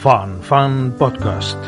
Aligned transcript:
Fan 0.00 0.40
Fan 0.40 0.94
Podcast. 0.96 1.62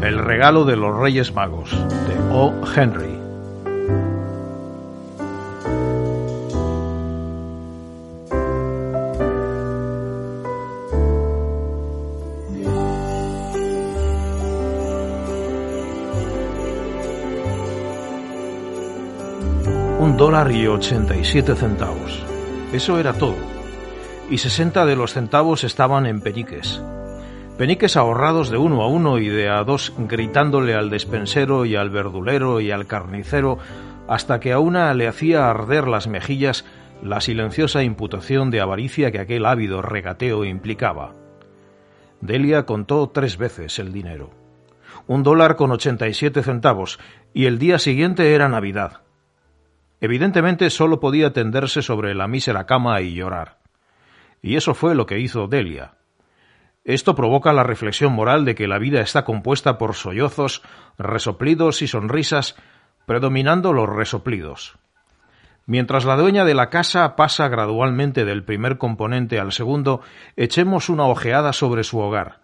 El 0.00 0.18
regalo 0.18 0.64
de 0.64 0.76
los 0.76 0.96
Reyes 0.96 1.34
Magos 1.34 1.72
de 1.72 2.18
O. 2.32 2.54
Henry. 2.74 3.20
Un 20.00 20.16
dólar 20.16 20.50
y 20.50 20.66
ochenta 20.66 21.14
y 21.14 21.26
siete 21.26 21.54
centavos. 21.54 22.24
Eso 22.72 22.98
era 22.98 23.12
todo. 23.12 23.51
Y 24.30 24.38
sesenta 24.38 24.86
de 24.86 24.96
los 24.96 25.12
centavos 25.12 25.62
estaban 25.62 26.06
en 26.06 26.20
peniques. 26.20 26.82
Peniques 27.58 27.96
ahorrados 27.96 28.50
de 28.50 28.56
uno 28.56 28.82
a 28.82 28.88
uno 28.88 29.18
y 29.18 29.28
de 29.28 29.50
a 29.50 29.62
dos 29.62 29.92
gritándole 29.98 30.74
al 30.74 30.88
despensero 30.88 31.66
y 31.66 31.76
al 31.76 31.90
verdulero 31.90 32.60
y 32.60 32.70
al 32.70 32.86
carnicero 32.86 33.58
hasta 34.08 34.40
que 34.40 34.52
a 34.52 34.58
una 34.58 34.92
le 34.94 35.06
hacía 35.06 35.50
arder 35.50 35.86
las 35.86 36.08
mejillas 36.08 36.64
la 37.02 37.20
silenciosa 37.20 37.82
imputación 37.82 38.50
de 38.50 38.60
avaricia 38.60 39.10
que 39.10 39.20
aquel 39.20 39.44
ávido 39.44 39.82
regateo 39.82 40.44
implicaba. 40.44 41.12
Delia 42.20 42.64
contó 42.64 43.10
tres 43.10 43.36
veces 43.36 43.78
el 43.78 43.92
dinero. 43.92 44.30
Un 45.08 45.22
dólar 45.22 45.56
con 45.56 45.72
ochenta 45.72 46.08
y 46.08 46.14
siete 46.14 46.42
centavos, 46.42 47.00
y 47.34 47.46
el 47.46 47.58
día 47.58 47.78
siguiente 47.78 48.34
era 48.34 48.48
Navidad. 48.48 49.02
Evidentemente 50.00 50.70
solo 50.70 51.00
podía 51.00 51.32
tenderse 51.32 51.82
sobre 51.82 52.14
la 52.14 52.28
mísera 52.28 52.66
cama 52.66 53.00
y 53.00 53.14
llorar. 53.14 53.61
Y 54.42 54.56
eso 54.56 54.74
fue 54.74 54.94
lo 54.94 55.06
que 55.06 55.20
hizo 55.20 55.46
Delia. 55.46 55.94
Esto 56.84 57.14
provoca 57.14 57.52
la 57.52 57.62
reflexión 57.62 58.12
moral 58.12 58.44
de 58.44 58.56
que 58.56 58.66
la 58.66 58.78
vida 58.78 59.00
está 59.00 59.24
compuesta 59.24 59.78
por 59.78 59.94
sollozos, 59.94 60.62
resoplidos 60.98 61.80
y 61.80 61.86
sonrisas, 61.86 62.56
predominando 63.06 63.72
los 63.72 63.88
resoplidos. 63.88 64.78
Mientras 65.64 66.04
la 66.04 66.16
dueña 66.16 66.44
de 66.44 66.54
la 66.54 66.70
casa 66.70 67.14
pasa 67.14 67.46
gradualmente 67.48 68.24
del 68.24 68.42
primer 68.42 68.78
componente 68.78 69.38
al 69.38 69.52
segundo, 69.52 70.00
echemos 70.34 70.88
una 70.88 71.06
ojeada 71.06 71.52
sobre 71.52 71.84
su 71.84 72.00
hogar. 72.00 72.40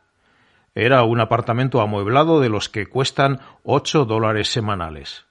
Era 0.76 1.02
un 1.02 1.20
apartamento 1.20 1.80
amueblado 1.80 2.40
de 2.40 2.48
los 2.48 2.68
que 2.68 2.86
cuestan 2.86 3.40
ocho 3.64 4.04
dólares 4.04 4.52
semanales. 4.52 5.26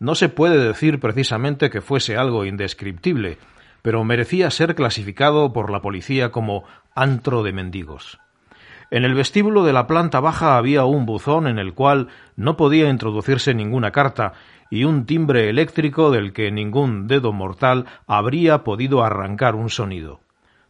No 0.00 0.16
se 0.16 0.28
puede 0.28 0.58
decir 0.58 0.98
precisamente 0.98 1.70
que 1.70 1.80
fuese 1.80 2.16
algo 2.16 2.44
indescriptible, 2.44 3.38
pero 3.82 4.04
merecía 4.04 4.50
ser 4.50 4.74
clasificado 4.74 5.52
por 5.52 5.70
la 5.70 5.82
policía 5.82 6.30
como 6.30 6.64
antro 6.94 7.42
de 7.42 7.52
mendigos. 7.52 8.18
En 8.90 9.04
el 9.04 9.14
vestíbulo 9.14 9.64
de 9.64 9.72
la 9.72 9.86
planta 9.86 10.20
baja 10.20 10.56
había 10.56 10.84
un 10.84 11.06
buzón 11.06 11.46
en 11.46 11.58
el 11.58 11.72
cual 11.72 12.08
no 12.36 12.56
podía 12.56 12.88
introducirse 12.88 13.54
ninguna 13.54 13.90
carta 13.90 14.34
y 14.70 14.84
un 14.84 15.06
timbre 15.06 15.48
eléctrico 15.48 16.10
del 16.10 16.32
que 16.32 16.50
ningún 16.50 17.06
dedo 17.06 17.32
mortal 17.32 17.86
habría 18.06 18.64
podido 18.64 19.02
arrancar 19.02 19.54
un 19.54 19.70
sonido. 19.70 20.20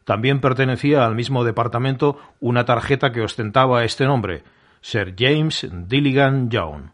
También 0.05 0.41
pertenecía 0.41 1.05
al 1.05 1.15
mismo 1.15 1.45
departamento 1.45 2.19
una 2.41 2.65
tarjeta 2.65 3.13
que 3.13 3.23
ostentaba 3.23 3.85
este 3.85 4.05
nombre, 4.05 4.43
Sir 4.81 5.15
James 5.19 5.69
Dilligan 5.71 6.51
Young. 6.51 6.91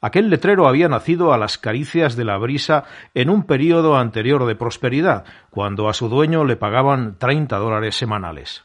Aquel 0.00 0.30
letrero 0.30 0.66
había 0.66 0.88
nacido 0.88 1.34
a 1.34 1.38
las 1.38 1.58
caricias 1.58 2.16
de 2.16 2.24
la 2.24 2.38
brisa 2.38 2.84
en 3.14 3.28
un 3.28 3.44
período 3.44 3.98
anterior 3.98 4.46
de 4.46 4.54
prosperidad, 4.54 5.24
cuando 5.50 5.88
a 5.88 5.94
su 5.94 6.08
dueño 6.08 6.44
le 6.44 6.56
pagaban 6.56 7.18
treinta 7.18 7.58
dólares 7.58 7.96
semanales. 7.96 8.64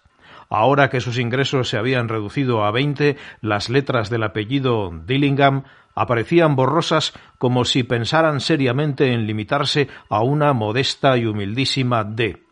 Ahora 0.50 0.90
que 0.90 1.02
sus 1.02 1.20
ingresos 1.20 1.68
se 1.68 1.78
habían 1.78 2.08
reducido 2.08 2.64
a 2.64 2.72
veinte, 2.72 3.18
las 3.42 3.70
letras 3.70 4.10
del 4.10 4.24
apellido 4.24 4.94
Dillingham 5.06 5.64
aparecían 5.94 6.56
borrosas 6.56 7.14
como 7.38 7.66
si 7.66 7.84
pensaran 7.84 8.40
seriamente 8.40 9.12
en 9.12 9.28
limitarse 9.28 9.90
a 10.10 10.22
una 10.22 10.54
modesta 10.54 11.18
y 11.18 11.26
humildísima 11.26 12.04
D. 12.04 12.45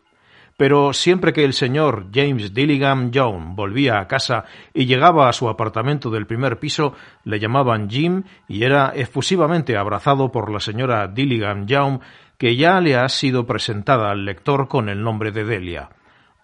Pero 0.56 0.92
siempre 0.92 1.32
que 1.32 1.44
el 1.44 1.52
señor 1.52 2.06
James 2.12 2.54
Dillingham 2.54 3.10
Young 3.10 3.56
volvía 3.56 3.98
a 3.98 4.06
casa 4.06 4.44
y 4.72 4.86
llegaba 4.86 5.28
a 5.28 5.32
su 5.32 5.48
apartamento 5.48 6.10
del 6.10 6.26
primer 6.26 6.60
piso, 6.60 6.94
le 7.24 7.40
llamaban 7.40 7.90
Jim 7.90 8.22
y 8.46 8.62
era 8.62 8.92
efusivamente 8.94 9.76
abrazado 9.76 10.30
por 10.30 10.52
la 10.52 10.60
señora 10.60 11.08
Dillingham 11.08 11.66
Young, 11.66 12.00
que 12.38 12.56
ya 12.56 12.80
le 12.80 12.96
ha 12.96 13.08
sido 13.08 13.46
presentada 13.46 14.10
al 14.10 14.24
lector 14.24 14.68
con 14.68 14.88
el 14.88 15.02
nombre 15.02 15.32
de 15.32 15.44
Delia. 15.44 15.90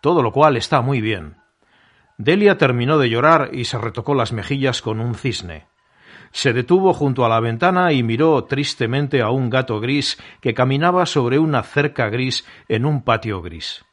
Todo 0.00 0.22
lo 0.22 0.32
cual 0.32 0.56
está 0.56 0.80
muy 0.80 1.00
bien. 1.00 1.36
Delia 2.18 2.58
terminó 2.58 2.98
de 2.98 3.10
llorar 3.10 3.50
y 3.52 3.64
se 3.64 3.78
retocó 3.78 4.14
las 4.14 4.32
mejillas 4.32 4.82
con 4.82 5.00
un 5.00 5.14
cisne. 5.14 5.66
Se 6.32 6.52
detuvo 6.52 6.92
junto 6.94 7.24
a 7.24 7.28
la 7.28 7.40
ventana 7.40 7.92
y 7.92 8.02
miró 8.02 8.44
tristemente 8.44 9.20
a 9.20 9.30
un 9.30 9.50
gato 9.50 9.80
gris 9.80 10.18
que 10.40 10.54
caminaba 10.54 11.06
sobre 11.06 11.38
una 11.38 11.62
cerca 11.62 12.08
gris 12.08 12.46
en 12.68 12.86
un 12.86 13.02
patio 13.02 13.42
gris. 13.42 13.84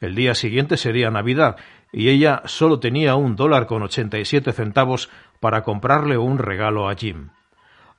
El 0.00 0.14
día 0.14 0.34
siguiente 0.34 0.76
sería 0.76 1.10
Navidad, 1.10 1.56
y 1.92 2.08
ella 2.08 2.42
solo 2.46 2.80
tenía 2.80 3.16
un 3.16 3.36
dólar 3.36 3.66
con 3.66 3.82
ochenta 3.82 4.18
y 4.18 4.24
siete 4.24 4.52
centavos 4.52 5.10
para 5.40 5.62
comprarle 5.62 6.16
un 6.16 6.38
regalo 6.38 6.88
a 6.88 6.94
Jim. 6.94 7.28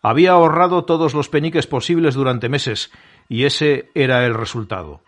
Había 0.02 0.32
ahorrado 0.32 0.84
todos 0.86 1.14
los 1.14 1.30
peniques 1.30 1.68
posibles 1.68 2.16
durante 2.16 2.50
meses, 2.50 2.92
y 3.30 3.46
ese 3.46 3.92
era 3.94 4.26
el 4.26 4.34
resultado. 4.34 5.02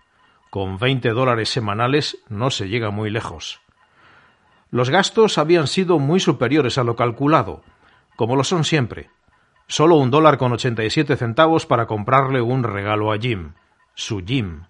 Con 0.52 0.78
veinte 0.78 1.10
dólares 1.10 1.50
semanales 1.50 2.20
no 2.30 2.52
se 2.52 2.70
llega 2.70 2.92
muy 2.92 3.10
lejos. 3.10 3.60
Los 4.70 4.92
gastos 4.92 5.40
habían 5.40 5.66
sido 5.66 5.98
muy 5.98 6.20
superiores 6.20 6.78
a 6.78 6.84
lo 6.84 6.96
calculado, 6.96 7.64
como 8.16 8.36
lo 8.36 8.44
son 8.44 8.64
siempre. 8.64 9.10
Solo 9.68 9.96
un 9.96 10.12
dólar 10.12 10.38
con 10.38 10.52
ochenta 10.52 10.84
y 10.84 10.92
siete 10.92 11.16
centavos 11.16 11.66
para 11.66 11.88
comprarle 11.88 12.42
un 12.42 12.64
regalo 12.64 13.12
a 13.12 13.18
Jim, 13.18 13.54
su 13.96 14.24
Jim. 14.24 14.66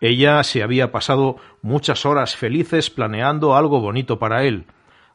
Ella 0.00 0.42
se 0.42 0.62
había 0.62 0.92
pasado 0.92 1.36
muchas 1.60 2.06
horas 2.06 2.34
felices 2.34 2.88
planeando 2.90 3.54
algo 3.54 3.80
bonito 3.80 4.18
para 4.18 4.44
él, 4.44 4.64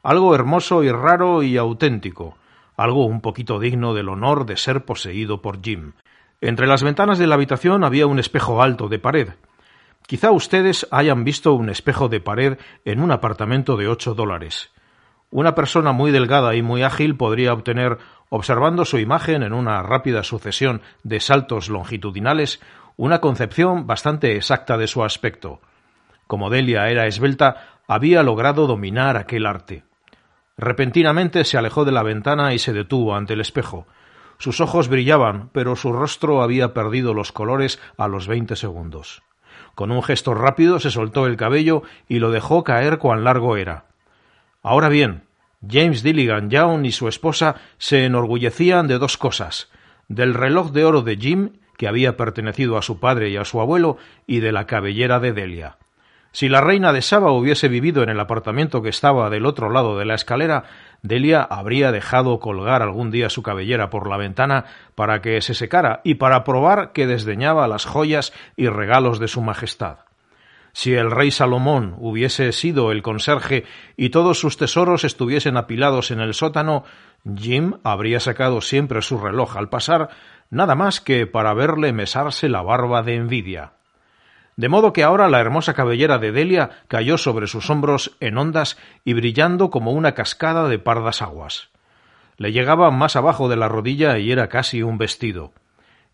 algo 0.03 0.35
hermoso 0.35 0.83
y 0.83 0.91
raro 0.91 1.41
y 1.41 1.57
auténtico, 1.57 2.37
algo 2.77 3.05
un 3.05 3.21
poquito 3.21 3.59
digno 3.59 3.95
del 3.95 4.09
honor 4.09 4.45
de 4.45 4.57
ser 4.57 4.85
poseído 4.85 5.41
por 5.41 5.63
Jim. 5.63 5.93
Entre 6.39 6.67
las 6.67 6.83
ventanas 6.83 7.17
de 7.17 7.25
la 7.25 7.35
habitación 7.35 7.83
había 7.83 8.05
un 8.05 8.19
espejo 8.19 8.61
alto 8.61 8.87
de 8.87 8.99
pared. 8.99 9.29
Quizá 10.05 10.29
ustedes 10.29 10.87
hayan 10.91 11.23
visto 11.23 11.53
un 11.53 11.69
espejo 11.69 12.07
de 12.07 12.19
pared 12.19 12.59
en 12.83 13.01
un 13.01 13.11
apartamento 13.11 13.77
de 13.77 13.87
ocho 13.87 14.13
dólares. 14.13 14.69
Una 15.31 15.55
persona 15.55 15.91
muy 15.93 16.11
delgada 16.11 16.53
y 16.55 16.61
muy 16.61 16.83
ágil 16.83 17.17
podría 17.17 17.53
obtener, 17.53 17.97
observando 18.29 18.85
su 18.85 18.99
imagen 18.99 19.41
en 19.41 19.53
una 19.53 19.81
rápida 19.81 20.23
sucesión 20.23 20.81
de 21.03 21.19
saltos 21.19 21.69
longitudinales, 21.69 22.61
una 22.97 23.19
concepción 23.19 23.87
bastante 23.87 24.35
exacta 24.35 24.77
de 24.77 24.87
su 24.87 25.03
aspecto. 25.03 25.59
Como 26.27 26.49
Delia 26.49 26.89
era 26.89 27.07
esbelta, 27.07 27.79
había 27.87 28.23
logrado 28.23 28.67
dominar 28.67 29.17
aquel 29.17 29.45
arte. 29.45 29.83
Repentinamente 30.57 31.43
se 31.43 31.57
alejó 31.57 31.85
de 31.85 31.91
la 31.91 32.03
ventana 32.03 32.53
y 32.53 32.59
se 32.59 32.73
detuvo 32.73 33.15
ante 33.15 33.33
el 33.33 33.41
espejo. 33.41 33.85
Sus 34.37 34.61
ojos 34.61 34.87
brillaban, 34.87 35.49
pero 35.53 35.75
su 35.75 35.91
rostro 35.93 36.41
había 36.41 36.73
perdido 36.73 37.13
los 37.13 37.31
colores 37.31 37.79
a 37.97 38.07
los 38.07 38.27
veinte 38.27 38.55
segundos. 38.55 39.21
Con 39.75 39.91
un 39.91 40.01
gesto 40.01 40.33
rápido 40.33 40.79
se 40.79 40.91
soltó 40.91 41.27
el 41.27 41.35
cabello 41.37 41.83
y 42.07 42.19
lo 42.19 42.31
dejó 42.31 42.63
caer 42.63 42.97
cuán 42.97 43.23
largo 43.23 43.57
era. 43.57 43.85
Ahora 44.63 44.89
bien, 44.89 45.23
James 45.67 46.03
Dilligan 46.03 46.49
Young 46.49 46.85
y 46.85 46.91
su 46.91 47.07
esposa 47.07 47.55
se 47.77 48.05
enorgullecían 48.05 48.87
de 48.87 48.97
dos 48.97 49.17
cosas 49.17 49.69
del 50.07 50.33
reloj 50.33 50.71
de 50.71 50.85
oro 50.85 51.01
de 51.01 51.17
Jim 51.17 51.49
que 51.77 51.87
había 51.87 52.17
pertenecido 52.17 52.77
a 52.77 52.81
su 52.81 52.99
padre 52.99 53.29
y 53.29 53.37
a 53.37 53.45
su 53.45 53.61
abuelo, 53.61 53.97
y 54.27 54.39
de 54.39 54.51
la 54.51 54.65
cabellera 54.65 55.19
de 55.19 55.33
Delia. 55.33 55.77
Si 56.35 56.49
la 56.49 56.59
reina 56.59 56.91
de 56.91 57.01
Saba 57.01 57.31
hubiese 57.31 57.69
vivido 57.69 58.03
en 58.03 58.09
el 58.09 58.19
apartamento 58.19 58.81
que 58.81 58.89
estaba 58.89 59.29
del 59.29 59.45
otro 59.45 59.69
lado 59.69 59.97
de 59.97 60.03
la 60.03 60.15
escalera, 60.15 60.65
Delia 61.01 61.41
habría 61.41 61.93
dejado 61.93 62.39
colgar 62.39 62.81
algún 62.81 63.09
día 63.09 63.29
su 63.29 63.41
cabellera 63.41 63.89
por 63.89 64.09
la 64.09 64.17
ventana 64.17 64.65
para 64.95 65.21
que 65.21 65.39
se 65.41 65.53
secara 65.53 66.01
y 66.03 66.15
para 66.15 66.43
probar 66.43 66.91
que 66.91 67.07
desdeñaba 67.07 67.69
las 67.69 67.85
joyas 67.85 68.33
y 68.57 68.67
regalos 68.67 69.19
de 69.19 69.29
su 69.29 69.41
majestad. 69.41 69.99
Si 70.73 70.93
el 70.93 71.09
rey 71.09 71.31
Salomón 71.31 71.95
hubiese 71.99 72.51
sido 72.51 72.91
el 72.91 73.01
conserje 73.01 73.63
y 73.95 74.09
todos 74.09 74.37
sus 74.37 74.57
tesoros 74.57 75.05
estuviesen 75.05 75.55
apilados 75.55 76.11
en 76.11 76.19
el 76.19 76.33
sótano, 76.33 76.83
Jim 77.35 77.73
habría 77.83 78.19
sacado 78.19 78.61
siempre 78.61 79.01
su 79.01 79.17
reloj 79.17 79.57
al 79.57 79.69
pasar, 79.69 80.09
nada 80.49 80.75
más 80.75 81.01
que 81.01 81.25
para 81.25 81.53
verle 81.53 81.93
mesarse 81.93 82.49
la 82.49 82.61
barba 82.61 83.01
de 83.01 83.15
envidia 83.15 83.73
de 84.57 84.69
modo 84.69 84.93
que 84.93 85.03
ahora 85.03 85.27
la 85.27 85.39
hermosa 85.39 85.73
cabellera 85.73 86.17
de 86.17 86.31
Delia 86.31 86.69
cayó 86.87 87.17
sobre 87.17 87.47
sus 87.47 87.69
hombros 87.69 88.15
en 88.19 88.37
ondas 88.37 88.77
y 89.03 89.13
brillando 89.13 89.69
como 89.69 89.91
una 89.91 90.13
cascada 90.13 90.67
de 90.69 90.79
pardas 90.79 91.21
aguas. 91.21 91.69
Le 92.37 92.51
llegaba 92.51 92.89
más 92.91 93.15
abajo 93.15 93.49
de 93.49 93.57
la 93.57 93.67
rodilla 93.67 94.17
y 94.17 94.31
era 94.31 94.47
casi 94.47 94.81
un 94.81 94.97
vestido. 94.97 95.51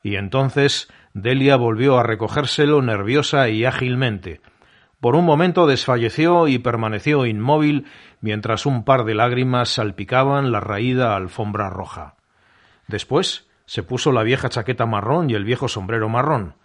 Y 0.04 0.16
entonces 0.16 0.92
Delia 1.14 1.56
volvió 1.56 2.00
a 2.00 2.04
recogérselo 2.04 2.82
nerviosa 2.82 3.50
y 3.50 3.66
ágilmente. 3.66 4.42
Por 5.02 5.16
un 5.16 5.26
momento 5.26 5.68
desfalleció 5.68 6.48
y 6.48 6.60
permaneció 6.60 7.26
inmóvil 7.26 7.88
mientras 8.22 8.66
un 8.66 8.86
par 8.86 9.04
de 9.04 9.16
lágrimas 9.16 9.68
salpicaban 9.68 10.54
la 10.54 10.62
raída 10.62 11.18
alfombra 11.18 11.70
roja. 11.70 12.16
Después 12.88 13.50
se 13.66 13.84
puso 13.84 14.14
la 14.14 14.24
vieja 14.24 14.48
chaqueta 14.48 14.86
marrón 14.86 15.30
y 15.30 15.34
el 15.34 15.44
viejo 15.44 15.68
sombrero 15.68 16.08
marrón 16.08 16.56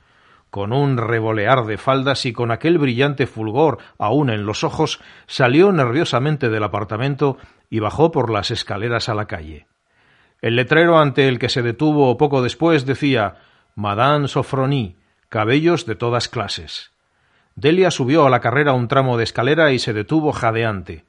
con 0.56 0.72
un 0.72 0.96
revolear 0.96 1.66
de 1.66 1.76
faldas 1.76 2.24
y 2.24 2.32
con 2.32 2.50
aquel 2.50 2.78
brillante 2.78 3.26
fulgor 3.26 3.78
aún 3.98 4.30
en 4.30 4.46
los 4.46 4.64
ojos, 4.64 5.00
salió 5.26 5.72
nerviosamente 5.72 6.48
del 6.48 6.62
apartamento 6.62 7.36
y 7.68 7.80
bajó 7.80 8.10
por 8.10 8.30
las 8.30 8.50
escaleras 8.50 9.08
a 9.08 9.14
la 9.14 9.26
calle. 9.26 9.66
El 10.40 10.56
letrero 10.56 10.98
ante 10.98 11.28
el 11.28 11.38
que 11.38 11.48
se 11.48 11.62
detuvo 11.62 12.16
poco 12.16 12.42
después 12.42 12.86
decía 12.86 13.36
Madame 13.74 14.28
Sofronie, 14.28 14.96
cabellos 15.28 15.84
de 15.84 15.96
todas 15.96 16.28
clases. 16.28 16.95
Delia 17.56 17.90
subió 17.90 18.26
a 18.26 18.30
la 18.30 18.40
carrera 18.40 18.74
un 18.74 18.86
tramo 18.86 19.16
de 19.16 19.24
escalera 19.24 19.72
y 19.72 19.78
se 19.78 19.94
detuvo 19.94 20.32
jadeante. 20.32 21.04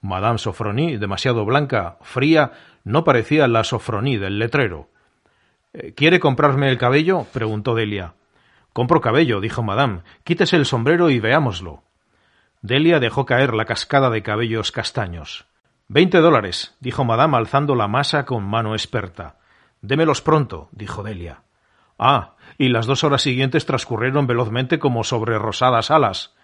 Madame 0.00 0.38
Sofronie, 0.38 0.98
demasiado 0.98 1.44
blanca, 1.44 1.98
fría, 2.02 2.52
no 2.84 3.02
parecía 3.02 3.48
la 3.48 3.64
Sofronie 3.64 4.20
del 4.20 4.38
letrero. 4.38 4.88
«Eh, 5.72 5.94
¿Quiere 5.94 6.20
comprarme 6.20 6.70
el 6.70 6.78
cabello? 6.78 7.26
preguntó 7.32 7.74
Delia. 7.74 8.14
Compro 8.72 9.00
cabello, 9.00 9.40
dijo 9.40 9.64
Madame. 9.64 10.02
Quítese 10.22 10.54
el 10.56 10.66
sombrero 10.66 11.10
y 11.10 11.18
veámoslo. 11.18 11.82
Delia 12.62 13.00
dejó 13.00 13.26
caer 13.26 13.52
la 13.52 13.64
cascada 13.64 14.08
de 14.08 14.22
cabellos 14.22 14.70
castaños. 14.70 15.46
Veinte 15.88 16.18
dólares, 16.18 16.76
dijo 16.80 17.04
Madame 17.04 17.36
alzando 17.36 17.74
la 17.74 17.88
masa 17.88 18.24
con 18.24 18.44
mano 18.44 18.74
experta. 18.74 19.36
Démelos 19.82 20.22
pronto, 20.22 20.68
dijo 20.70 21.02
Delia. 21.02 21.42
Ah, 21.98 22.36
y 22.58 22.68
las 22.68 22.86
dos 22.86 23.04
horas 23.04 23.22
siguientes 23.22 23.64
transcurrieron 23.64 24.26
velozmente 24.26 24.80
como 24.80 25.04
sobre 25.04 25.38
rosadas 25.38 25.92
alas. 25.92 26.34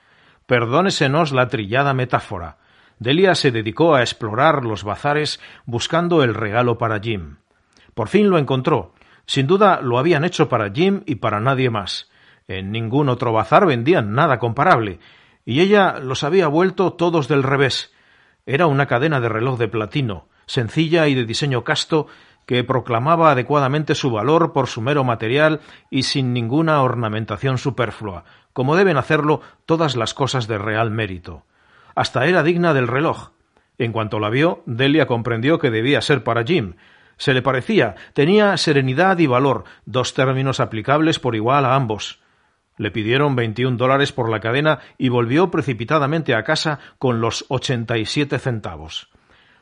Perdónesenos 0.46 1.32
la 1.32 1.48
trillada 1.48 1.92
metáfora. 1.92 2.58
Delia 3.00 3.34
se 3.34 3.50
dedicó 3.50 3.96
a 3.96 4.02
explorar 4.02 4.64
los 4.64 4.84
bazares 4.84 5.40
buscando 5.66 6.22
el 6.22 6.34
regalo 6.34 6.78
para 6.78 7.00
Jim. 7.00 7.38
Por 7.94 8.08
fin 8.08 8.30
lo 8.30 8.38
encontró. 8.38 8.94
Sin 9.26 9.46
duda 9.46 9.80
lo 9.80 9.98
habían 9.98 10.24
hecho 10.24 10.48
para 10.48 10.70
Jim 10.70 11.02
y 11.06 11.16
para 11.16 11.40
nadie 11.40 11.70
más. 11.70 12.10
En 12.46 12.70
ningún 12.70 13.08
otro 13.08 13.32
bazar 13.32 13.66
vendían 13.66 14.12
nada 14.12 14.38
comparable, 14.38 15.00
y 15.44 15.60
ella 15.60 15.98
los 15.98 16.24
había 16.24 16.46
vuelto 16.46 16.92
todos 16.92 17.26
del 17.26 17.42
revés. 17.42 17.92
Era 18.46 18.66
una 18.66 18.86
cadena 18.86 19.20
de 19.20 19.30
reloj 19.30 19.58
de 19.58 19.68
platino, 19.68 20.28
sencilla 20.46 21.08
y 21.08 21.14
de 21.14 21.24
diseño 21.24 21.64
casto, 21.64 22.06
que 22.46 22.64
proclamaba 22.64 23.30
adecuadamente 23.30 23.94
su 23.94 24.10
valor 24.10 24.52
por 24.52 24.66
su 24.66 24.80
mero 24.80 25.04
material 25.04 25.60
y 25.90 26.04
sin 26.04 26.32
ninguna 26.32 26.82
ornamentación 26.82 27.58
superflua, 27.58 28.24
como 28.52 28.76
deben 28.76 28.96
hacerlo 28.96 29.40
todas 29.66 29.96
las 29.96 30.14
cosas 30.14 30.46
de 30.46 30.58
real 30.58 30.90
mérito. 30.90 31.44
Hasta 31.94 32.26
era 32.26 32.42
digna 32.42 32.74
del 32.74 32.88
reloj. 32.88 33.30
En 33.78 33.92
cuanto 33.92 34.20
la 34.20 34.30
vio, 34.30 34.62
Delia 34.66 35.06
comprendió 35.06 35.58
que 35.58 35.70
debía 35.70 36.00
ser 36.00 36.22
para 36.22 36.44
Jim. 36.44 36.74
Se 37.16 37.34
le 37.34 37.42
parecía, 37.42 37.94
tenía 38.12 38.56
serenidad 38.56 39.18
y 39.18 39.26
valor, 39.26 39.64
dos 39.84 40.14
términos 40.14 40.60
aplicables 40.60 41.18
por 41.18 41.34
igual 41.34 41.64
a 41.64 41.74
ambos. 41.74 42.20
Le 42.76 42.90
pidieron 42.90 43.36
veintiún 43.36 43.76
dólares 43.76 44.10
por 44.10 44.28
la 44.28 44.40
cadena 44.40 44.80
y 44.98 45.08
volvió 45.08 45.50
precipitadamente 45.50 46.34
a 46.34 46.42
casa 46.42 46.80
con 46.98 47.20
los 47.20 47.44
ochenta 47.48 47.98
y 47.98 48.06
siete 48.06 48.40
centavos. 48.40 49.10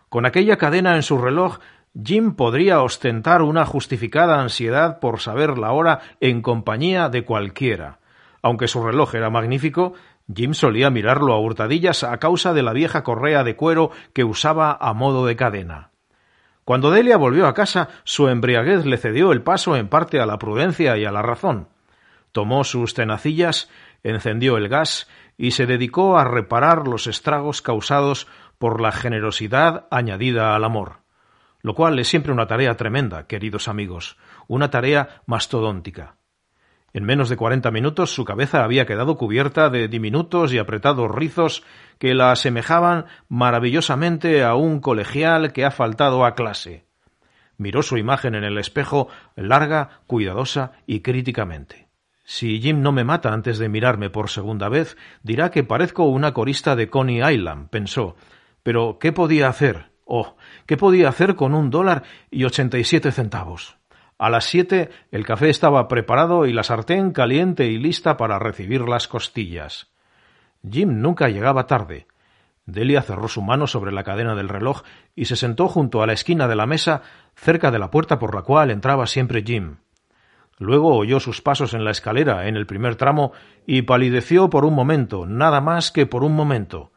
Con 0.08 0.24
aquella 0.24 0.56
cadena 0.56 0.96
en 0.96 1.02
su 1.02 1.18
reloj, 1.18 1.58
Jim 1.94 2.34
podría 2.34 2.80
ostentar 2.82 3.42
una 3.42 3.66
justificada 3.66 4.40
ansiedad 4.40 4.98
por 4.98 5.20
saber 5.20 5.58
la 5.58 5.72
hora 5.72 6.00
en 6.20 6.40
compañía 6.40 7.10
de 7.10 7.24
cualquiera. 7.24 7.98
Aunque 8.40 8.66
su 8.66 8.82
reloj 8.82 9.14
era 9.14 9.28
magnífico, 9.28 9.92
Jim 10.34 10.54
solía 10.54 10.90
mirarlo 10.90 11.34
a 11.34 11.38
hurtadillas 11.38 12.02
a 12.02 12.16
causa 12.18 12.54
de 12.54 12.62
la 12.62 12.72
vieja 12.72 13.04
correa 13.04 13.44
de 13.44 13.56
cuero 13.56 13.90
que 14.14 14.24
usaba 14.24 14.76
a 14.80 14.94
modo 14.94 15.26
de 15.26 15.36
cadena. 15.36 15.90
Cuando 16.64 16.90
Delia 16.90 17.16
volvió 17.18 17.46
a 17.46 17.54
casa, 17.54 17.88
su 18.04 18.28
embriaguez 18.28 18.86
le 18.86 18.96
cedió 18.96 19.32
el 19.32 19.42
paso 19.42 19.76
en 19.76 19.88
parte 19.88 20.20
a 20.20 20.26
la 20.26 20.38
prudencia 20.38 20.96
y 20.96 21.04
a 21.04 21.12
la 21.12 21.20
razón. 21.20 21.68
Tomó 22.30 22.64
sus 22.64 22.94
tenacillas, 22.94 23.68
encendió 24.02 24.56
el 24.56 24.68
gas 24.68 25.08
y 25.36 25.50
se 25.50 25.66
dedicó 25.66 26.18
a 26.18 26.24
reparar 26.24 26.88
los 26.88 27.06
estragos 27.06 27.60
causados 27.60 28.28
por 28.58 28.80
la 28.80 28.92
generosidad 28.92 29.86
añadida 29.90 30.54
al 30.54 30.64
amor, 30.64 31.01
lo 31.62 31.74
cual 31.74 31.98
es 31.98 32.08
siempre 32.08 32.32
una 32.32 32.46
tarea 32.46 32.76
tremenda, 32.76 33.26
queridos 33.26 33.68
amigos, 33.68 34.18
una 34.48 34.70
tarea 34.70 35.22
mastodóntica. 35.26 36.16
En 36.92 37.04
menos 37.04 37.30
de 37.30 37.36
cuarenta 37.36 37.70
minutos 37.70 38.14
su 38.14 38.24
cabeza 38.24 38.64
había 38.64 38.84
quedado 38.84 39.16
cubierta 39.16 39.70
de 39.70 39.88
diminutos 39.88 40.52
y 40.52 40.58
apretados 40.58 41.10
rizos 41.10 41.64
que 41.98 42.14
la 42.14 42.32
asemejaban 42.32 43.06
maravillosamente 43.28 44.44
a 44.44 44.54
un 44.56 44.80
colegial 44.80 45.52
que 45.52 45.64
ha 45.64 45.70
faltado 45.70 46.26
a 46.26 46.34
clase. 46.34 46.84
Miró 47.56 47.82
su 47.82 47.96
imagen 47.96 48.34
en 48.34 48.44
el 48.44 48.58
espejo 48.58 49.08
larga, 49.36 50.00
cuidadosa 50.06 50.72
y 50.86 51.00
críticamente. 51.00 51.88
Si 52.24 52.60
Jim 52.60 52.82
no 52.82 52.92
me 52.92 53.04
mata 53.04 53.32
antes 53.32 53.58
de 53.58 53.68
mirarme 53.68 54.10
por 54.10 54.28
segunda 54.28 54.68
vez, 54.68 54.96
dirá 55.22 55.50
que 55.50 55.64
parezco 55.64 56.04
una 56.04 56.32
corista 56.32 56.76
de 56.76 56.88
Coney 56.88 57.20
Island, 57.22 57.68
pensó. 57.70 58.16
Pero 58.62 58.98
¿qué 59.00 59.12
podía 59.12 59.48
hacer? 59.48 59.91
Oh, 60.04 60.36
¿qué 60.66 60.76
podía 60.76 61.08
hacer 61.08 61.36
con 61.36 61.54
un 61.54 61.70
dólar 61.70 62.02
y 62.30 62.44
ochenta 62.44 62.78
y 62.78 62.84
siete 62.84 63.12
centavos? 63.12 63.76
A 64.18 64.30
las 64.30 64.44
siete 64.44 64.90
el 65.10 65.24
café 65.24 65.50
estaba 65.50 65.88
preparado 65.88 66.46
y 66.46 66.52
la 66.52 66.62
sartén 66.62 67.12
caliente 67.12 67.66
y 67.66 67.78
lista 67.78 68.16
para 68.16 68.38
recibir 68.38 68.82
las 68.82 69.08
costillas. 69.08 69.90
Jim 70.68 71.00
nunca 71.00 71.28
llegaba 71.28 71.66
tarde. 71.66 72.06
Delia 72.64 73.02
cerró 73.02 73.26
su 73.26 73.42
mano 73.42 73.66
sobre 73.66 73.90
la 73.90 74.04
cadena 74.04 74.36
del 74.36 74.48
reloj 74.48 74.82
y 75.16 75.24
se 75.24 75.34
sentó 75.34 75.66
junto 75.66 76.02
a 76.02 76.06
la 76.06 76.12
esquina 76.12 76.46
de 76.46 76.54
la 76.54 76.66
mesa, 76.66 77.02
cerca 77.34 77.72
de 77.72 77.80
la 77.80 77.90
puerta 77.90 78.20
por 78.20 78.34
la 78.34 78.42
cual 78.42 78.70
entraba 78.70 79.08
siempre 79.08 79.42
Jim. 79.42 79.78
Luego 80.58 80.94
oyó 80.94 81.18
sus 81.18 81.42
pasos 81.42 81.74
en 81.74 81.84
la 81.84 81.90
escalera 81.90 82.46
en 82.46 82.56
el 82.56 82.66
primer 82.66 82.94
tramo 82.94 83.32
y 83.66 83.82
palideció 83.82 84.48
por 84.48 84.64
un 84.64 84.74
momento, 84.74 85.26
nada 85.26 85.60
más 85.60 85.90
que 85.90 86.06
por 86.06 86.22
un 86.22 86.36
momento. 86.36 86.91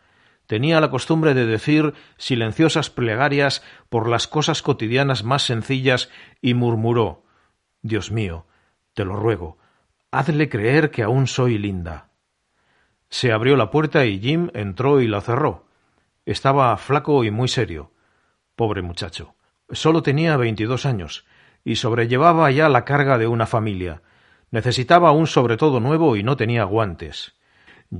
Tenía 0.48 0.80
la 0.80 0.90
costumbre 0.90 1.34
de 1.34 1.46
decir 1.46 1.94
silenciosas 2.18 2.90
plegarias 2.90 3.64
por 3.90 4.08
las 4.08 4.28
cosas 4.28 4.62
cotidianas 4.62 5.24
más 5.24 5.44
sencillas 5.44 6.10
y 6.42 6.54
murmuró 6.54 7.25
Dios 7.86 8.10
mío, 8.10 8.48
te 8.96 9.06
lo 9.06 9.16
ruego, 9.16 9.60
hazle 10.10 10.50
creer 10.50 10.90
que 10.90 11.04
aún 11.04 11.28
soy 11.28 11.60
linda. 11.60 12.10
Se 13.10 13.32
abrió 13.32 13.56
la 13.58 13.70
puerta 13.70 14.06
y 14.06 14.20
Jim 14.20 14.50
entró 14.56 15.02
y 15.02 15.08
la 15.08 15.22
cerró. 15.22 15.68
Estaba 16.25 16.75
flaco 16.78 17.24
y 17.24 17.30
muy 17.30 17.48
serio. 17.48 17.92
Pobre 18.56 18.82
muchacho. 18.82 19.36
Solo 19.70 20.02
tenía 20.02 20.36
veintidós 20.36 20.88
años 20.88 21.28
y 21.64 21.75
sobrellevaba 21.75 22.50
ya 22.50 22.70
la 22.70 22.86
carga 22.86 23.20
de 23.20 23.28
una 23.28 23.46
familia. 23.46 24.02
Necesitaba 24.50 25.12
un 25.12 25.28
sobretodo 25.28 25.80
nuevo 25.80 26.16
y 26.16 26.24
no 26.24 26.38
tenía 26.38 26.64
guantes. 26.64 27.36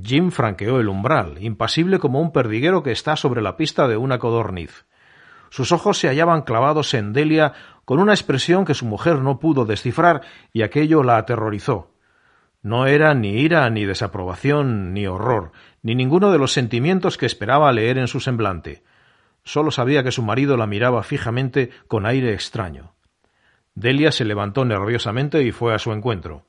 Jim 0.02 0.30
franqueó 0.30 0.80
el 0.80 0.88
umbral, 0.88 1.42
impasible 1.42 1.98
como 1.98 2.20
un 2.20 2.32
perdiguero 2.32 2.82
que 2.82 2.92
está 2.92 3.16
sobre 3.16 3.42
la 3.42 3.56
pista 3.56 3.88
de 3.88 3.96
una 3.96 4.18
codorniz. 4.18 4.86
Sus 5.50 5.72
ojos 5.72 5.98
se 5.98 6.08
hallaban 6.08 6.42
clavados 6.42 6.92
en 6.94 7.12
Delia 7.12 7.52
con 7.84 8.00
una 8.00 8.12
expresión 8.12 8.64
que 8.64 8.74
su 8.74 8.84
mujer 8.84 9.20
no 9.20 9.38
pudo 9.38 9.64
descifrar 9.64 10.22
y 10.52 10.62
aquello 10.62 11.02
la 11.02 11.18
aterrorizó. 11.18 11.92
No 12.62 12.86
era 12.86 13.14
ni 13.14 13.40
ira, 13.40 13.70
ni 13.70 13.84
desaprobación, 13.84 14.92
ni 14.92 15.06
horror, 15.06 15.52
ni 15.82 15.94
ninguno 15.94 16.32
de 16.32 16.38
los 16.38 16.52
sentimientos 16.52 17.16
que 17.16 17.26
esperaba 17.26 17.72
leer 17.72 17.96
en 17.98 18.08
su 18.08 18.18
semblante. 18.18 18.82
Sólo 19.44 19.70
sabía 19.70 20.02
que 20.02 20.10
su 20.10 20.22
marido 20.22 20.56
la 20.56 20.66
miraba 20.66 21.04
fijamente 21.04 21.70
con 21.86 22.06
aire 22.06 22.32
extraño. 22.32 22.94
Delia 23.76 24.10
se 24.10 24.24
levantó 24.24 24.64
nerviosamente 24.64 25.42
y 25.44 25.52
fue 25.52 25.74
a 25.74 25.78
su 25.78 25.92
encuentro. 25.92 26.46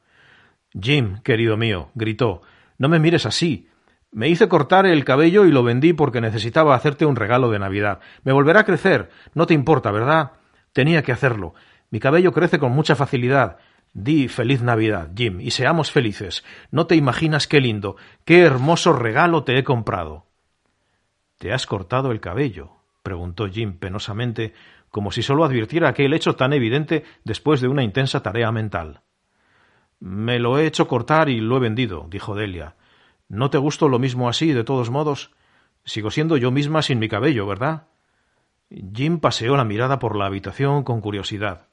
Jim, 0.74 1.20
querido 1.22 1.56
mío, 1.56 1.92
gritó, 1.94 2.42
no 2.77 2.89
me 2.89 3.00
mires 3.00 3.25
así. 3.25 3.67
Me 4.12 4.29
hice 4.29 4.48
cortar 4.48 4.86
el 4.86 5.03
cabello 5.03 5.46
y 5.46 5.51
lo 5.51 5.63
vendí 5.63 5.93
porque 5.93 6.22
necesitaba 6.22 6.75
hacerte 6.75 7.05
un 7.05 7.15
regalo 7.15 7.50
de 7.50 7.60
Navidad. 7.60 8.00
Me 8.24 8.31
volverá 8.31 8.62
a 8.62 8.65
crecer. 8.65 9.10
No 9.34 9.46
te 9.46 9.53
importa, 9.53 9.91
¿verdad? 9.91 10.31
Tenía 10.74 11.03
que 11.03 11.12
hacerlo. 11.12 11.53
Mi 11.89 12.00
cabello 12.00 12.31
crece 12.31 12.60
con 12.60 12.72
mucha 12.72 12.96
facilidad. 12.96 13.57
Di 13.93 14.27
feliz 14.27 14.62
Navidad, 14.62 15.10
Jim, 15.15 15.41
y 15.41 15.51
seamos 15.51 15.91
felices. 15.91 16.43
No 16.72 16.88
te 16.88 16.96
imaginas 16.96 17.48
qué 17.48 17.60
lindo, 17.60 17.96
qué 18.25 18.41
hermoso 18.41 18.93
regalo 18.93 19.43
te 19.43 19.57
he 19.57 19.63
comprado. 19.63 20.27
¿Te 21.38 21.53
has 21.53 21.65
cortado 21.65 22.12
el 22.12 22.19
cabello? 22.19 22.74
preguntó 23.01 23.48
Jim 23.48 23.77
penosamente, 23.77 24.53
como 24.89 25.12
si 25.12 25.24
solo 25.24 25.46
advirtiera 25.46 25.89
aquel 25.89 26.13
hecho 26.13 26.36
tan 26.36 26.53
evidente 26.53 27.03
después 27.24 27.62
de 27.62 27.69
una 27.69 27.84
intensa 27.84 28.22
tarea 28.22 28.51
mental. 28.51 29.01
Me 30.00 30.39
lo 30.39 30.58
he 30.58 30.66
hecho 30.66 30.88
cortar 30.88 31.30
y 31.30 31.39
lo 31.39 31.58
he 31.58 31.60
vendido, 31.60 32.08
dijo 32.10 32.36
Delia. 32.36 32.75
¿No 33.30 33.50
te 33.50 33.58
gusto 33.58 33.89
lo 33.89 34.00
mismo 34.00 34.30
así, 34.30 34.54
de 34.54 34.63
todos 34.63 34.89
modos? 34.89 35.32
Sigo 35.84 36.12
siendo 36.12 36.38
yo 36.38 36.51
misma 36.51 36.82
sin 36.82 37.00
mi 37.00 37.10
cabello, 37.10 37.48
¿verdad? 37.48 37.88
Jim 38.70 39.20
paseó 39.20 39.56
la 39.56 39.63
mirada 39.63 40.00
por 40.00 40.16
la 40.16 40.25
habitación 40.25 40.84
con 40.84 41.01
curiosidad. 41.01 41.68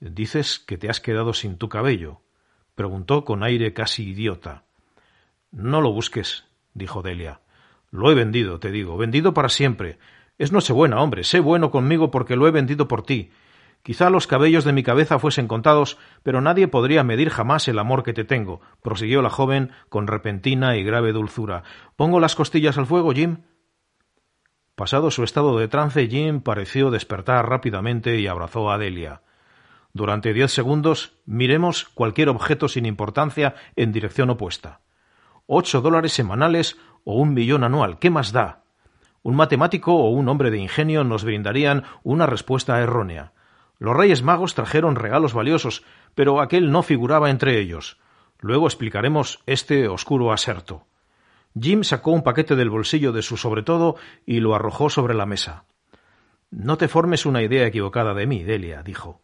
Dices 0.00 0.58
que 0.58 0.76
te 0.76 0.90
has 0.90 1.00
quedado 1.00 1.32
sin 1.32 1.56
tu 1.56 1.68
cabello, 1.68 2.20
preguntó 2.74 3.24
con 3.24 3.42
aire 3.42 3.72
casi 3.72 4.10
idiota. 4.10 4.64
No 5.50 5.80
lo 5.80 5.92
busques, 5.92 6.44
dijo 6.74 7.02
Delia. 7.02 7.40
Lo 7.90 8.10
he 8.10 8.14
vendido, 8.14 8.58
te 8.58 8.70
digo, 8.70 8.96
vendido 8.96 9.32
para 9.32 9.48
siempre. 9.48 9.98
Es 10.36 10.52
Nochebuena, 10.52 11.00
hombre, 11.00 11.24
sé 11.24 11.40
bueno 11.40 11.70
conmigo 11.70 12.10
porque 12.10 12.36
lo 12.36 12.46
he 12.48 12.50
vendido 12.50 12.88
por 12.88 13.02
ti. 13.02 13.30
Quizá 13.84 14.08
los 14.08 14.26
cabellos 14.26 14.64
de 14.64 14.72
mi 14.72 14.82
cabeza 14.82 15.18
fuesen 15.18 15.46
contados, 15.46 15.98
pero 16.22 16.40
nadie 16.40 16.68
podría 16.68 17.04
medir 17.04 17.28
jamás 17.28 17.68
el 17.68 17.78
amor 17.78 18.02
que 18.02 18.14
te 18.14 18.24
tengo, 18.24 18.62
prosiguió 18.82 19.20
la 19.20 19.28
joven 19.28 19.72
con 19.90 20.06
repentina 20.06 20.78
y 20.78 20.82
grave 20.82 21.12
dulzura. 21.12 21.64
¿Pongo 21.94 22.18
las 22.18 22.34
costillas 22.34 22.78
al 22.78 22.86
fuego, 22.86 23.12
Jim? 23.12 23.42
Pasado 24.74 25.10
su 25.10 25.22
estado 25.22 25.58
de 25.58 25.68
trance, 25.68 26.08
Jim 26.08 26.40
pareció 26.40 26.90
despertar 26.90 27.46
rápidamente 27.46 28.18
y 28.18 28.26
abrazó 28.26 28.70
a 28.70 28.78
Delia. 28.78 29.20
Durante 29.92 30.32
diez 30.32 30.50
segundos 30.50 31.18
miremos 31.26 31.84
cualquier 31.84 32.30
objeto 32.30 32.68
sin 32.68 32.86
importancia 32.86 33.54
en 33.76 33.92
dirección 33.92 34.30
opuesta. 34.30 34.80
Ocho 35.44 35.82
dólares 35.82 36.14
semanales 36.14 36.78
o 37.04 37.16
un 37.16 37.34
millón 37.34 37.64
anual, 37.64 37.98
¿qué 37.98 38.08
más 38.08 38.32
da? 38.32 38.64
Un 39.22 39.36
matemático 39.36 39.94
o 39.94 40.08
un 40.08 40.26
hombre 40.30 40.50
de 40.50 40.56
ingenio 40.56 41.04
nos 41.04 41.22
brindarían 41.22 41.84
una 42.02 42.24
respuesta 42.24 42.80
errónea. 42.80 43.34
Los 43.78 43.96
Reyes 43.96 44.22
Magos 44.22 44.54
trajeron 44.54 44.96
regalos 44.96 45.34
valiosos, 45.34 45.84
pero 46.14 46.40
aquel 46.40 46.70
no 46.70 46.82
figuraba 46.82 47.30
entre 47.30 47.58
ellos. 47.58 47.98
Luego 48.40 48.66
explicaremos 48.66 49.42
este 49.46 49.88
oscuro 49.88 50.32
aserto. 50.32 50.86
Jim 51.58 51.84
sacó 51.84 52.10
un 52.10 52.22
paquete 52.22 52.56
del 52.56 52.70
bolsillo 52.70 53.12
de 53.12 53.22
su 53.22 53.36
sobretodo 53.36 53.96
y 54.26 54.40
lo 54.40 54.54
arrojó 54.54 54.90
sobre 54.90 55.14
la 55.14 55.26
mesa. 55.26 55.64
No 56.50 56.78
te 56.78 56.88
formes 56.88 57.26
una 57.26 57.42
idea 57.42 57.66
equivocada 57.66 58.14
de 58.14 58.26
mí, 58.26 58.42
Delia, 58.42 58.82
dijo. 58.82 59.22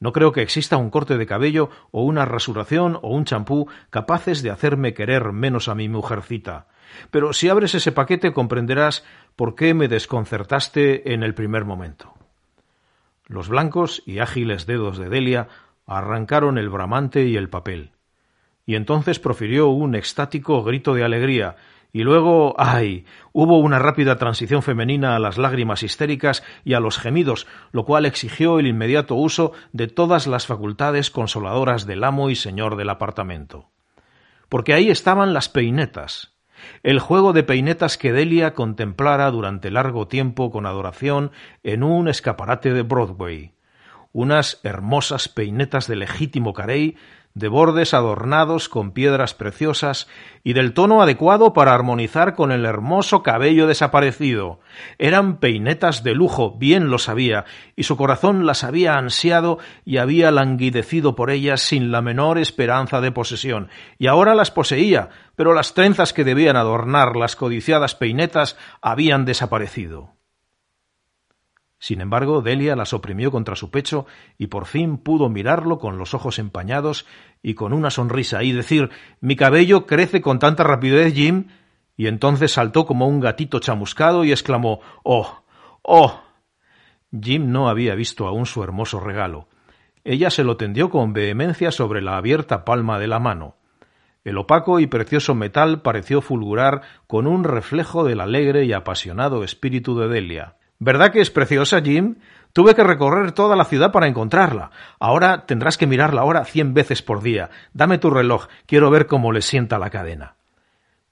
No 0.00 0.12
creo 0.12 0.32
que 0.32 0.42
exista 0.42 0.76
un 0.76 0.90
corte 0.90 1.18
de 1.18 1.26
cabello 1.26 1.70
o 1.90 2.02
una 2.02 2.24
rasuración 2.24 2.98
o 3.02 3.14
un 3.14 3.24
champú 3.24 3.68
capaces 3.90 4.42
de 4.42 4.50
hacerme 4.50 4.94
querer 4.94 5.32
menos 5.32 5.68
a 5.68 5.74
mi 5.74 5.88
mujercita. 5.88 6.68
Pero 7.10 7.32
si 7.32 7.48
abres 7.48 7.74
ese 7.74 7.92
paquete 7.92 8.32
comprenderás 8.32 9.04
por 9.34 9.54
qué 9.54 9.74
me 9.74 9.88
desconcertaste 9.88 11.12
en 11.14 11.22
el 11.22 11.34
primer 11.34 11.64
momento. 11.64 12.17
Los 13.28 13.48
blancos 13.48 14.02
y 14.06 14.18
ágiles 14.18 14.66
dedos 14.66 14.98
de 14.98 15.08
Delia 15.08 15.48
arrancaron 15.86 16.58
el 16.58 16.70
bramante 16.70 17.26
y 17.26 17.36
el 17.36 17.48
papel. 17.48 17.92
Y 18.66 18.74
entonces 18.74 19.18
profirió 19.18 19.68
un 19.68 19.94
extático 19.94 20.62
grito 20.64 20.94
de 20.94 21.04
alegría, 21.04 21.56
y 21.92 22.02
luego, 22.02 22.54
ay, 22.58 23.06
hubo 23.32 23.58
una 23.58 23.78
rápida 23.78 24.16
transición 24.16 24.62
femenina 24.62 25.16
a 25.16 25.18
las 25.18 25.38
lágrimas 25.38 25.82
histéricas 25.82 26.42
y 26.64 26.74
a 26.74 26.80
los 26.80 26.98
gemidos, 26.98 27.46
lo 27.72 27.84
cual 27.84 28.04
exigió 28.04 28.58
el 28.58 28.66
inmediato 28.66 29.14
uso 29.14 29.52
de 29.72 29.88
todas 29.88 30.26
las 30.26 30.46
facultades 30.46 31.10
consoladoras 31.10 31.86
del 31.86 32.04
amo 32.04 32.28
y 32.28 32.36
señor 32.36 32.76
del 32.76 32.90
apartamento. 32.90 33.70
Porque 34.50 34.74
ahí 34.74 34.90
estaban 34.90 35.32
las 35.32 35.48
peinetas, 35.48 36.37
el 36.82 36.98
juego 36.98 37.32
de 37.32 37.42
peinetas 37.42 37.98
que 37.98 38.12
Delia 38.12 38.54
contemplara 38.54 39.30
durante 39.30 39.70
largo 39.70 40.08
tiempo 40.08 40.50
con 40.50 40.66
adoración 40.66 41.32
en 41.62 41.82
un 41.82 42.08
escaparate 42.08 42.72
de 42.72 42.82
Broadway. 42.82 43.52
Unas 44.12 44.60
hermosas 44.62 45.28
peinetas 45.28 45.86
de 45.86 45.96
legítimo 45.96 46.54
carey 46.54 46.96
de 47.38 47.48
bordes 47.48 47.94
adornados 47.94 48.68
con 48.68 48.90
piedras 48.90 49.32
preciosas 49.32 50.08
y 50.42 50.52
del 50.52 50.74
tono 50.74 51.00
adecuado 51.02 51.52
para 51.52 51.72
armonizar 51.72 52.34
con 52.34 52.50
el 52.50 52.64
hermoso 52.64 53.22
cabello 53.22 53.66
desaparecido. 53.66 54.60
Eran 54.98 55.38
peinetas 55.38 56.02
de 56.02 56.14
lujo, 56.14 56.56
bien 56.58 56.90
lo 56.90 56.98
sabía, 56.98 57.44
y 57.76 57.84
su 57.84 57.96
corazón 57.96 58.44
las 58.44 58.64
había 58.64 58.96
ansiado 58.96 59.58
y 59.84 59.98
había 59.98 60.30
languidecido 60.30 61.14
por 61.14 61.30
ellas 61.30 61.60
sin 61.60 61.92
la 61.92 62.02
menor 62.02 62.38
esperanza 62.38 63.00
de 63.00 63.12
posesión, 63.12 63.68
y 63.98 64.08
ahora 64.08 64.34
las 64.34 64.50
poseía, 64.50 65.10
pero 65.36 65.54
las 65.54 65.74
trenzas 65.74 66.12
que 66.12 66.24
debían 66.24 66.56
adornar 66.56 67.16
las 67.16 67.36
codiciadas 67.36 67.94
peinetas 67.94 68.56
habían 68.82 69.24
desaparecido. 69.24 70.17
Sin 71.78 72.00
embargo, 72.00 72.42
Delia 72.42 72.74
las 72.74 72.92
oprimió 72.92 73.30
contra 73.30 73.54
su 73.54 73.70
pecho 73.70 74.06
y 74.36 74.48
por 74.48 74.66
fin 74.66 74.98
pudo 74.98 75.28
mirarlo 75.28 75.78
con 75.78 75.96
los 75.96 76.12
ojos 76.12 76.38
empañados 76.38 77.06
y 77.42 77.54
con 77.54 77.72
una 77.72 77.90
sonrisa 77.90 78.42
y 78.42 78.52
decir 78.52 78.90
Mi 79.20 79.36
cabello 79.36 79.86
crece 79.86 80.20
con 80.20 80.38
tanta 80.38 80.64
rapidez, 80.64 81.14
Jim. 81.14 81.48
Y 81.96 82.06
entonces 82.06 82.52
saltó 82.52 82.84
como 82.84 83.06
un 83.06 83.20
gatito 83.20 83.60
chamuscado 83.60 84.24
y 84.24 84.32
exclamó 84.32 84.80
Oh. 85.04 85.44
Oh. 85.82 86.20
Jim 87.12 87.50
no 87.50 87.68
había 87.68 87.94
visto 87.94 88.26
aún 88.26 88.46
su 88.46 88.62
hermoso 88.62 89.00
regalo. 89.00 89.48
Ella 90.04 90.30
se 90.30 90.44
lo 90.44 90.56
tendió 90.56 90.90
con 90.90 91.12
vehemencia 91.12 91.70
sobre 91.70 92.02
la 92.02 92.16
abierta 92.16 92.64
palma 92.64 92.98
de 92.98 93.06
la 93.06 93.18
mano. 93.18 93.56
El 94.24 94.36
opaco 94.36 94.80
y 94.80 94.86
precioso 94.86 95.34
metal 95.34 95.80
pareció 95.82 96.20
fulgurar 96.20 96.82
con 97.06 97.26
un 97.26 97.44
reflejo 97.44 98.04
del 98.04 98.20
alegre 98.20 98.64
y 98.64 98.72
apasionado 98.72 99.44
espíritu 99.44 99.98
de 99.98 100.08
Delia. 100.08 100.57
¿Verdad 100.78 101.10
que 101.12 101.20
es 101.20 101.30
preciosa, 101.30 101.80
Jim? 101.80 102.16
Tuve 102.52 102.74
que 102.74 102.84
recorrer 102.84 103.32
toda 103.32 103.56
la 103.56 103.64
ciudad 103.64 103.92
para 103.92 104.06
encontrarla. 104.06 104.70
Ahora 105.00 105.44
tendrás 105.46 105.76
que 105.76 105.86
mirarla 105.86 106.20
ahora 106.20 106.44
cien 106.44 106.72
veces 106.72 107.02
por 107.02 107.22
día. 107.22 107.50
Dame 107.72 107.98
tu 107.98 108.10
reloj. 108.10 108.46
Quiero 108.66 108.90
ver 108.90 109.06
cómo 109.06 109.32
le 109.32 109.42
sienta 109.42 109.78
la 109.78 109.90
cadena. 109.90 110.36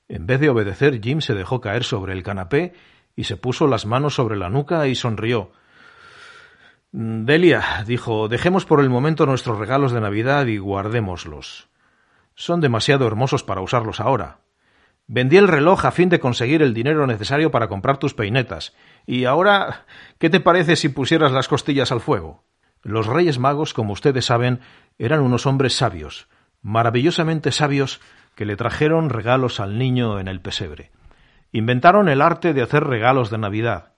En 0.08 0.26
vez 0.26 0.40
de 0.40 0.50
obedecer, 0.50 1.00
Jim 1.00 1.20
se 1.20 1.34
dejó 1.34 1.60
caer 1.60 1.82
sobre 1.82 2.12
el 2.12 2.22
canapé 2.22 2.74
y 3.16 3.24
se 3.24 3.36
puso 3.36 3.66
las 3.66 3.86
manos 3.86 4.14
sobre 4.14 4.36
la 4.36 4.48
nuca 4.48 4.86
y 4.86 4.94
sonrió. 4.94 5.50
Delia, 6.92 7.84
dijo, 7.86 8.28
dejemos 8.28 8.64
por 8.64 8.80
el 8.80 8.88
momento 8.88 9.26
nuestros 9.26 9.58
regalos 9.58 9.92
de 9.92 10.00
Navidad 10.00 10.46
y 10.46 10.58
guardémoslos. 10.58 11.68
Son 12.34 12.60
demasiado 12.60 13.06
hermosos 13.06 13.42
para 13.42 13.60
usarlos 13.60 14.00
ahora. 14.00 14.38
Vendí 15.08 15.36
el 15.36 15.46
reloj 15.46 15.84
a 15.84 15.92
fin 15.92 16.08
de 16.08 16.18
conseguir 16.18 16.62
el 16.62 16.74
dinero 16.74 17.06
necesario 17.06 17.50
para 17.52 17.68
comprar 17.68 17.98
tus 17.98 18.14
peinetas. 18.14 18.74
Y 19.06 19.24
ahora, 19.24 19.86
¿qué 20.18 20.30
te 20.30 20.40
parece 20.40 20.74
si 20.74 20.88
pusieras 20.88 21.30
las 21.30 21.46
costillas 21.46 21.92
al 21.92 22.00
fuego? 22.00 22.44
Los 22.82 23.06
Reyes 23.06 23.38
Magos, 23.38 23.72
como 23.72 23.92
ustedes 23.92 24.24
saben, 24.24 24.60
eran 24.98 25.20
unos 25.20 25.46
hombres 25.46 25.74
sabios, 25.74 26.28
maravillosamente 26.60 27.52
sabios, 27.52 28.00
que 28.34 28.44
le 28.44 28.56
trajeron 28.56 29.10
regalos 29.10 29.60
al 29.60 29.78
niño 29.78 30.18
en 30.18 30.28
el 30.28 30.40
pesebre. 30.40 30.90
Inventaron 31.52 32.08
el 32.08 32.20
arte 32.20 32.52
de 32.52 32.62
hacer 32.62 32.84
regalos 32.84 33.30
de 33.30 33.38
Navidad. 33.38 33.94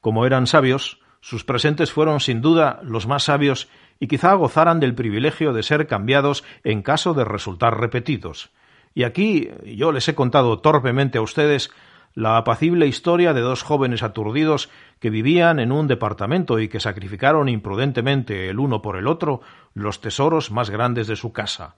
Como 0.00 0.26
eran 0.26 0.46
sabios, 0.46 1.00
sus 1.20 1.44
presentes 1.44 1.92
fueron 1.92 2.20
sin 2.20 2.40
duda 2.40 2.80
los 2.82 3.06
más 3.06 3.24
sabios 3.24 3.68
y 4.00 4.06
quizá 4.08 4.32
gozaran 4.34 4.80
del 4.80 4.94
privilegio 4.94 5.52
de 5.52 5.62
ser 5.62 5.86
cambiados 5.86 6.42
en 6.64 6.82
caso 6.82 7.14
de 7.14 7.24
resultar 7.24 7.78
repetidos. 7.78 8.50
Y 8.94 9.04
aquí 9.04 9.50
yo 9.64 9.92
les 9.92 10.08
he 10.08 10.14
contado 10.14 10.58
torpemente 10.58 11.18
a 11.18 11.22
ustedes 11.22 11.70
la 12.14 12.36
apacible 12.36 12.86
historia 12.86 13.32
de 13.32 13.40
dos 13.40 13.62
jóvenes 13.62 14.02
aturdidos 14.02 14.68
que 15.00 15.10
vivían 15.10 15.58
en 15.58 15.72
un 15.72 15.88
departamento 15.88 16.58
y 16.58 16.68
que 16.68 16.80
sacrificaron 16.80 17.48
imprudentemente 17.48 18.50
el 18.50 18.58
uno 18.58 18.82
por 18.82 18.96
el 18.96 19.06
otro 19.06 19.40
los 19.74 20.00
tesoros 20.00 20.50
más 20.50 20.68
grandes 20.68 21.06
de 21.06 21.16
su 21.16 21.32
casa. 21.32 21.74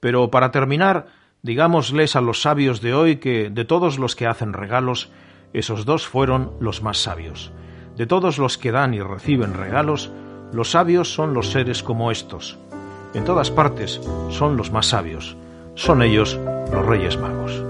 Pero 0.00 0.30
para 0.30 0.50
terminar, 0.50 1.06
digámosles 1.42 2.16
a 2.16 2.20
los 2.20 2.42
sabios 2.42 2.80
de 2.80 2.94
hoy 2.94 3.16
que 3.16 3.50
de 3.50 3.64
todos 3.64 3.98
los 3.98 4.16
que 4.16 4.26
hacen 4.26 4.52
regalos, 4.52 5.10
esos 5.52 5.84
dos 5.84 6.08
fueron 6.08 6.52
los 6.60 6.82
más 6.82 6.98
sabios. 6.98 7.52
De 7.96 8.06
todos 8.06 8.38
los 8.38 8.58
que 8.58 8.72
dan 8.72 8.94
y 8.94 9.00
reciben 9.00 9.54
regalos, 9.54 10.10
los 10.52 10.72
sabios 10.72 11.12
son 11.12 11.34
los 11.34 11.50
seres 11.50 11.82
como 11.84 12.10
estos. 12.10 12.58
En 13.14 13.24
todas 13.24 13.50
partes 13.50 14.00
son 14.30 14.56
los 14.56 14.72
más 14.72 14.86
sabios 14.86 15.36
son 15.78 16.02
ellos 16.02 16.36
los 16.72 16.84
Reyes 16.84 17.16
Magos. 17.18 17.67